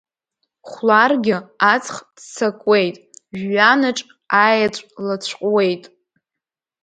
[0.69, 1.37] Хәларгьы,
[1.73, 2.95] аҵх ццакуеит,
[3.37, 3.99] Жәҩанаҿ
[4.43, 5.83] аеҵә лацәҟәуеит.